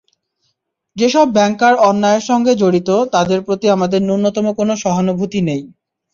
যেসব 0.97 1.27
ব্যাংকার 1.33 1.73
অন্যায়ের 1.89 2.23
সঙ্গে 2.29 2.53
জড়িত, 2.55 2.89
তাঁদের 3.13 3.39
প্রতি 3.41 3.65
আমাদের 3.69 3.99
ন্যূনতম 4.03 4.45
কোনো 4.59 4.73
সহানুভূতি 4.83 5.39
নেই। 5.47 5.61